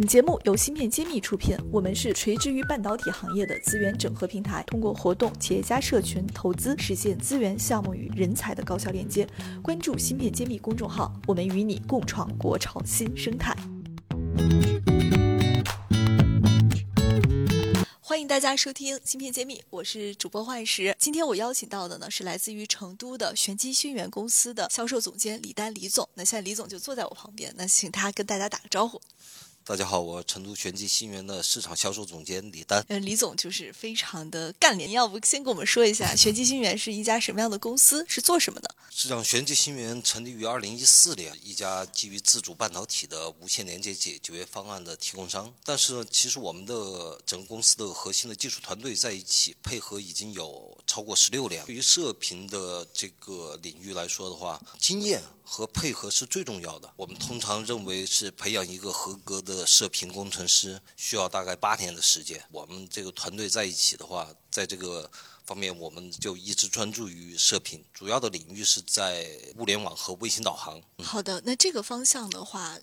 [0.00, 9.28] 本节目由芯片揭秘出品，我们是垂直于半导体行业的资源整合平台，通过活动、企业家社群、投资，实现资源、项目与人才的高效链接。
[9.60, 13.56] 关注芯片揭秘公众号，我们与你共创国潮新生态。
[18.00, 20.94] 欢迎大家收听《芯片揭秘》，我是主播幻石。
[20.96, 26.08] 今天我邀请到的呢是来自于成都的玄机新源公司的销售总监李丹李总。
[26.14, 29.00] 那现在李总就坐在我旁边，那请他跟大家打个招呼。
[29.68, 32.82] 大家好，我成都玄机新源的市场销售总监李丹。
[32.88, 38.74] 嗯，李总就是非常的干练，要不先跟我们说一下 玄机新源是一家什么样的公司，是做什么的？
[38.88, 45.52] 实际上，玄机新源成立于二零一四年，一家基于自主半导体的无线连接解决方案的提供商。
[45.62, 51.62] 但是呢，其实我们的整个公司的核心的技术团队在一起配合已经有超过十六年。
[51.66, 56.90] 对于射频的这个领域来说的话，经验和配合是最重要的。
[56.96, 62.40] 我们通常认为是培养一个合格的的射频工程师需要大概八天的时间。
[62.52, 65.10] 我们这个团队在一起的话，在这个
[65.48, 70.78] 方面我们就一直专注于射频，主要的领域是在物联网和卫星导航。
[71.02, 72.78] 好的，那这个方向的话，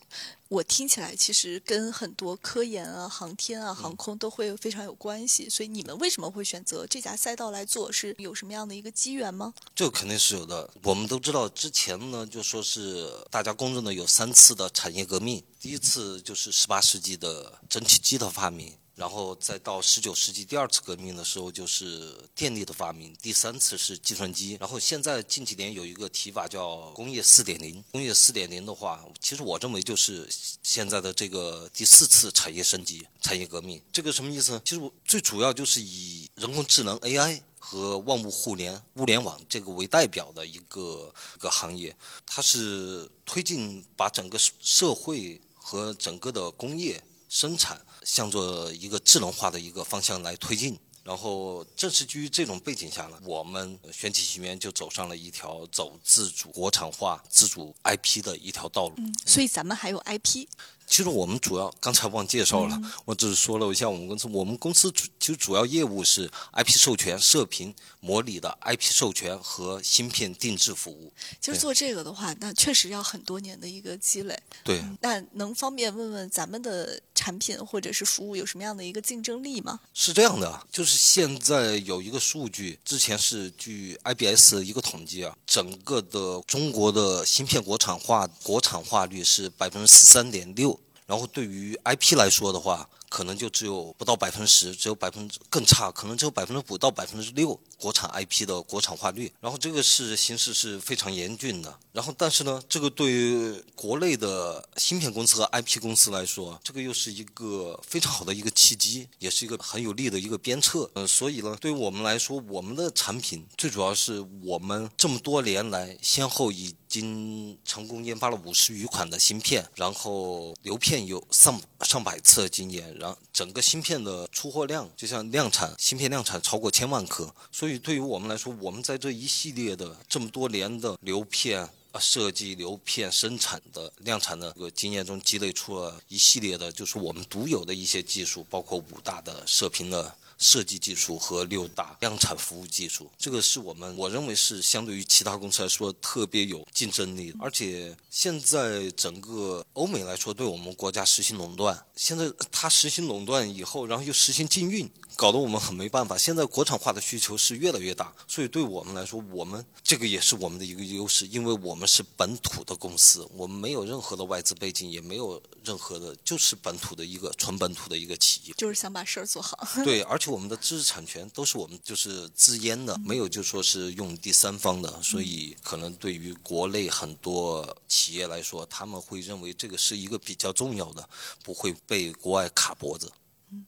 [0.47, 5.47] 我听起来其实跟很多科研啊、航天啊、航空都会非常有关系。
[5.47, 7.91] 所以你们为什么会选择这家赛道来做？
[7.91, 9.53] 是有什么样的一个机缘吗？
[9.75, 10.67] 这个肯定是有的。
[10.81, 18.75] 我们都知道，之前呢就说是大家公认的有三次的产业革命，第一次就是十八世纪的蒸汽机的发明。
[18.95, 24.57] 然后再到十九世纪第二次革命的时候，就是电力的发明；第三次是计算机。
[24.59, 27.83] 然后现在近几年有一个提法叫工业四点零。
[27.91, 30.27] 工业四点零的话，其实我认为就是
[30.63, 33.81] 现在的这个第四次产业升级、产业革命。
[33.91, 34.61] 这个什么意思呢？
[34.63, 41.93] 其实我最主要就是以人工智能 AI 和万物互联、物联网这个为代表的一个一个行业，
[42.25, 47.03] 它是推进把整个社会和整个的工业
[47.35, 47.81] 生产。
[48.05, 58.93] 向着一个智能化的一个方向来推进，然后正是基于这种背景下呢，我们玄奇奇源就走上了一条走自主国产化、自主 IP 的一条道路。
[58.97, 60.47] 嗯，所以咱们还有 IP。
[60.87, 64.27] 其实我们主要刚才忘介绍了，我只是说了一下我们公司。
[64.31, 71.11] 我们公司主其实主要业务是 IP 授权、射频模拟的 IP 授权和芯片定制服务。
[71.41, 74.37] 其实做这个的话，那确实要很多年的一个积累。
[74.63, 74.83] 对。
[75.01, 79.79] 那能方便问问咱们的产品或者是服务有什么样的一个竞争力吗？
[79.93, 90.74] 是这样的，就是现在有一个数据，之前是据 IBS 一个统计啊，整个的中国的芯片国产化国产化率是百分之十三点六。
[91.05, 99.31] 然后对于 IP 来说的话，可能就只有不到百分之十，只有百分之更差，可能只有百分之五到百分之六国产 IP 的国产化率。
[99.39, 101.77] 然后这个是形势是非常严峻的。
[101.93, 110.89] 然后但是呢，这个对于国内的芯片公司和 IP 公司来说，这个又是一个非常好的一个契机，也是一个很有利的一个鞭策。
[110.95, 122.95] 嗯，所以呢，对于我们来说，我们的产品最主要是我们这么多年来先后以经成功研发了五十余款的芯片，然后流片有上上百次的经验。
[122.97, 131.61] 然整个芯片的出货量，就像量产芯片量产超过千万颗，所以对于我们来说，我们在这一系列的这么多年的流片
[131.91, 140.15] 啊设计、流片生产的量产的这个经验中，积累出了一系列的，就是我们独有的一些技术，包括五大的射频的。
[140.37, 147.37] 设计技术和六大量产服务技术，这个是我们我认为是相对于其他公司来说特别有竞争力的。
[147.41, 154.89] 而且现在整个欧美来说，对我们国家实行垄断，现在它实行垄断以后，然后又实行禁运。
[155.17, 156.17] 搞得我们很没办法。
[156.17, 169.65] 现在国产化的需求是越来越大，所以对我们来说，我们这个也是我们的一个优势，因为我们是本土的公司，我们没有任何的外资背景，也没有任何的，就是本土的一个纯本土的一个企业，就是想把事儿做好。
[169.85, 181.07] 对，而且我们的知识产权都是我们就是自研的，没有就说是用第三方的，所以可能对于国内很多企业来说，他们会认为这个是一个比较重要的，
[181.43, 183.11] 不会被国外卡脖子。
[183.51, 183.63] 嗯，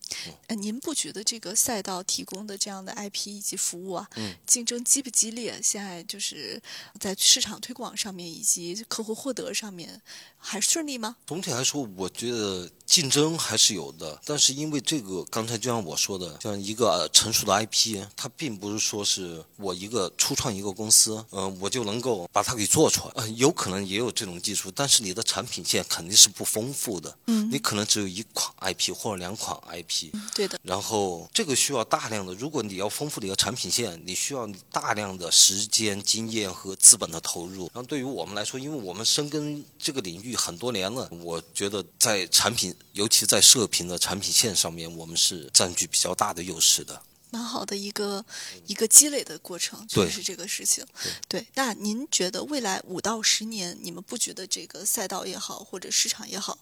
[0.48, 5.62] 呃，您不觉得这个赛道提供的这样的 IP 以及服务啊，嗯，竞争激不激烈？
[5.62, 6.60] 现在就是
[7.00, 10.02] 在市场推广上面以及客户获得上面
[10.40, 11.18] 还顺利吗？
[11.28, 23.14] 总体来说，我觉得竞争还是有的，但是因为这个，刚才就像我说的，像一个成熟的 IP，它并不是说是我一个初创一个公司，嗯，我就能够把它给做出来。
[23.18, 27.16] 嗯，有可能也有这种技术，但是你的产品线肯定是不丰富的。
[27.28, 29.56] 嗯，你可能只有一款 IP 或者两款。
[29.68, 37.64] IP 对的，然后这个需要大量的，如果你要丰富你的产品线，你需要大量的时间、经验和资本的投入。
[37.74, 47.02] 然后对于我们来说，因为我们深耕这个领域很多年了，我觉得在产品尤其在射频的产品线上面，我们是占据比较大的优势的。
[47.30, 48.24] 蛮好的一个
[48.66, 50.86] 一个积累的过程，就是这个事情。
[51.28, 56.58] 对，那您觉得未来五到十年，你们布局的这个赛道也好，或者市场也好，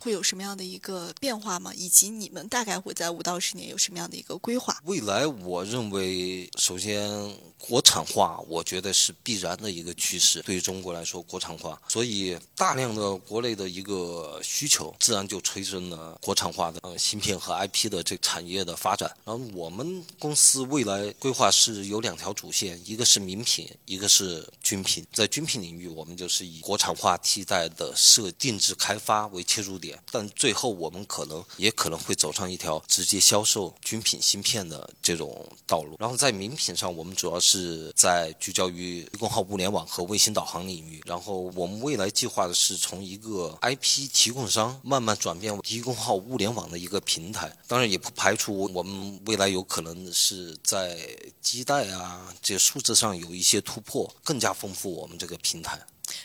[0.00, 1.72] 会有什么样的一个变化吗？
[1.74, 4.80] 以及你们大概会在五到十年有什么样的一个规划？
[4.84, 10.40] 未来，我认为首先国产化，我觉得是必然的一个趋势。
[10.42, 19.14] 对于中国来说，国产化，所以大量的国内的一个需求，自然就催生了国产化的呃芯片和 IP 的这产业的发展。
[19.24, 20.05] 然后我们。
[20.18, 25.06] 公司未来规划是有两条主线，一个是民品，一个是军品。
[25.12, 35.96] 在军品领域，我们就是以国产化替代的设定制开发为切入点，但最后我们可能也可能会走上一条直接销售军品芯片的这种道路。
[35.98, 41.02] 然后在民品上，我们主要是在聚焦于低功耗物联网和卫星导航领域。
[41.04, 47.54] 然后我们未来计划的是从一个 IP 提供商慢慢转变为低功耗物联网的一个平台。
[47.66, 49.95] 当然，也不排除我们未来有可能。
[50.12, 50.98] 是在
[51.40, 55.80] 基带啊这些数字上有一些突破，更加丰富我们这个平台。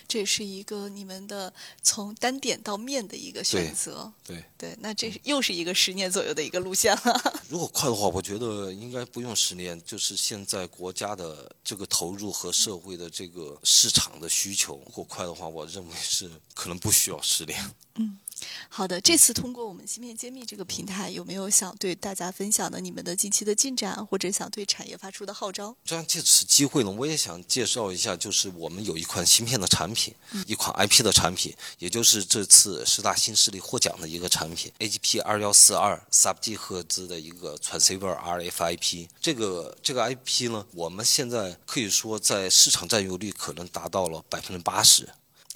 [0.06, 1.52] 这也是一个你们的
[1.82, 4.12] 从单点到面的一个选择。
[4.24, 7.34] 对对，那这又是一个十年左右的一个路线了。
[7.50, 17.74] 如果快的话，我觉得应该不用十年，就是现在国家的这个投入和社会的这个市场的需求，如果快的话，我认为是可能不需要十年。
[17.96, 18.18] 嗯。
[18.68, 25.76] 好的，这次通过我们芯片揭秘这个平台，有没有想对大家分享的你们的近期的进展，或者想对产业发出的号召？
[25.84, 30.14] 这样借此机会呢，我也想介绍一下，就是我们有一款芯片的产品，
[30.46, 39.08] 一款 IP 的产品，也就是这次十大新势力获奖的一个产品，AGP 二幺四二 Sub G 赫兹的一个 Transceiver RF IP。
[39.20, 45.08] 这个这个 IP 呢，我们现在可以说在市场占有率可能达到了百分之八十。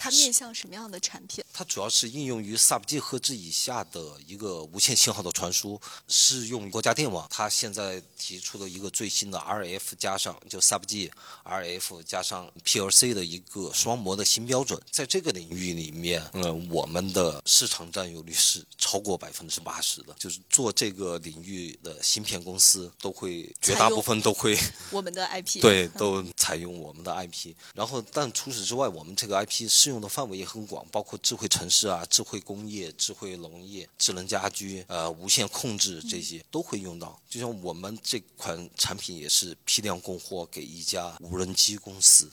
[0.06, 1.44] 它面向什么样的产品？
[1.52, 7.26] 它主要是应用于 Sub G 赫兹以下的一个无线信号的传输，适用国家电网。
[7.30, 11.10] 它现在提出的一个最新的 RF 加上就 Sub G
[11.44, 14.80] RF 加上 PLC 的一个双模的新标准。
[14.90, 20.14] 在这个领域里面，嗯，我们的市场占有率是超过百分之八十的。
[20.18, 24.56] 就是做这个领域的芯片公司都会，绝大部分都会
[24.92, 27.54] 我们的 IP，对，都采用我们的 IP。
[27.74, 29.86] 然后，但除此之外，我们这个 IP 是。
[29.86, 37.18] 适用的范围也很广，包括智慧城市啊、智慧工业、智慧农业、智能家居、呃无线控制这些都会用到。
[37.30, 42.30] 就像我们这款产品也是批量供货给一家无人机公司。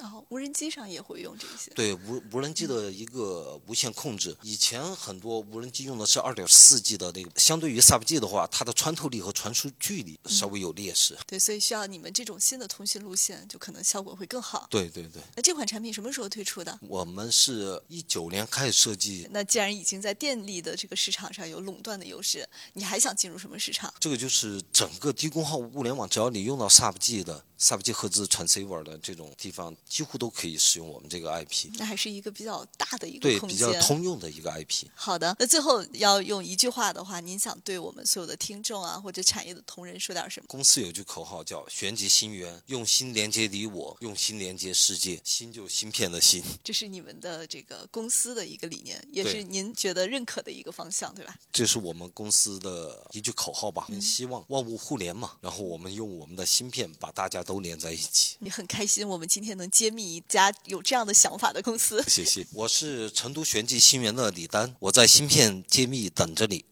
[0.00, 1.70] 哦，无人机上也会用这些。
[1.74, 11.16] 对，无无人机的一个无线控制，以前很多无人机用的是二点四 G 的那个，相对于 Sub G 的话，它的穿透力和传输距离稍微有劣势。
[11.26, 14.66] 对，所以需要你们这种新的通讯路线，就可能效果会更好。
[14.70, 15.22] 对对对。
[15.36, 16.78] 那这款产品什么时候推出的？
[16.82, 19.28] 我们是一九年开始设计。
[19.30, 23.92] 那既然已经在电力的这个市场上有垄断的优势，你还想进入什么市场？
[24.00, 27.44] 这个就是整个低功耗物联网，只要你用到 Sub G 的。
[27.58, 31.70] Sub G 赫兹 Transceiver 的这种地方，几乎都可以使用我们这个 IP。
[31.74, 34.86] 那还是一个比较大的一个对比较通用的一个 IP。
[34.94, 40.46] 好的，那最后要用一句话的话，您想对我们所有的听众啊，或者产业的同仁说点什么？
[40.48, 46.42] 公司有句口号叫“玄极心源”，用心连接你我，用心连接世界，心就芯片的心。
[46.64, 51.34] 这是你们的这个公司的一个理念，也是您觉得认可的一个方向，对吧？
[51.52, 53.86] 这是我们公司的一句口号吧。
[54.00, 58.36] 希望万物互联嘛，然后我们用我们的芯片把大家都连在一起。
[58.40, 62.04] 你很开心，我们今天能揭秘一家有这样的想法的公司。
[62.06, 66.66] 谢谢，我是成都玄机芯源的李丹，我在芯片揭秘等着你。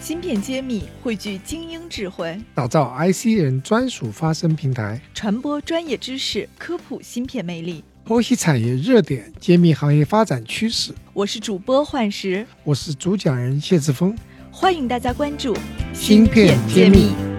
[0.00, 10.94] 芯片揭秘汇聚精英智慧，打造 IC 人专属发声平台，传播专业知识，科普芯片魅力，剖析产业热点，揭秘行业发展趋势。
[11.12, 14.16] 我是主播幻石，我是主讲人谢志峰，
[14.50, 15.54] 欢迎大家关注
[15.92, 17.33] 芯片揭秘。